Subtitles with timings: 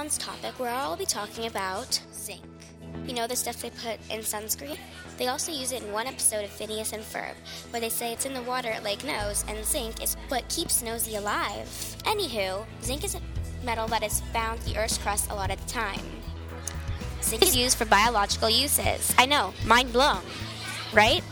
[0.00, 2.40] Sean's topic, where I'll be talking about zinc.
[3.06, 4.78] You know the stuff they put in sunscreen?
[5.18, 7.34] They also use it in one episode of Phineas and Ferb,
[7.68, 10.82] where they say it's in the water at Lake Nose, and zinc is what keeps
[10.82, 11.66] Nosy alive.
[12.04, 13.20] Anywho, zinc is a
[13.62, 16.00] metal that is found the Earth's crust a lot of the time.
[17.20, 19.14] Zinc is used for biological uses.
[19.18, 20.22] I know, mind blown,
[20.94, 21.22] right?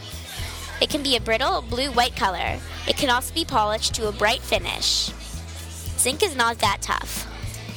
[0.83, 2.59] It can be a brittle blue white color.
[2.87, 5.11] It can also be polished to a bright finish.
[5.97, 7.18] Zinc is not that tough.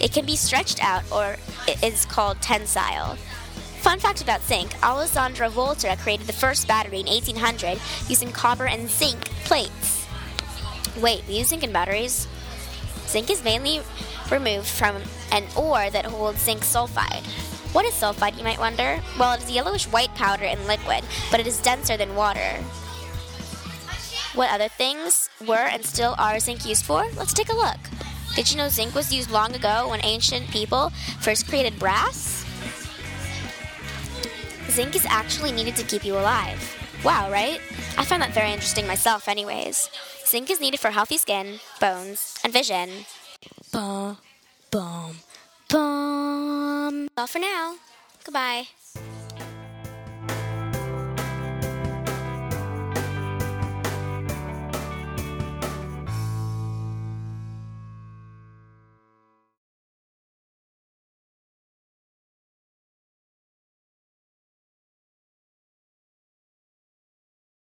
[0.01, 1.37] It can be stretched out or
[1.67, 3.15] it is called tensile.
[3.81, 8.89] Fun fact about zinc Alessandro Volta created the first battery in 1800 using copper and
[8.89, 10.07] zinc plates.
[10.99, 12.27] Wait, we use zinc in batteries?
[13.07, 13.81] Zinc is mainly
[14.31, 14.97] removed from
[15.31, 17.25] an ore that holds zinc sulfide.
[17.73, 18.99] What is sulfide, you might wonder?
[19.19, 22.57] Well, it is a yellowish white powder in liquid, but it is denser than water.
[24.33, 27.05] What other things were and still are zinc used for?
[27.15, 27.77] Let's take a look.
[28.35, 32.45] Did you know zinc was used long ago when ancient people first created brass?
[34.69, 36.77] Zinc is actually needed to keep you alive.
[37.03, 37.59] Wow, right?
[37.97, 39.89] I find that very interesting myself, anyways.
[40.25, 43.05] Zinc is needed for healthy skin, bones, and vision.
[43.73, 44.17] Bum,
[44.71, 45.17] bum,
[45.69, 47.09] bum.
[47.17, 47.75] All for now.
[48.23, 48.67] Goodbye.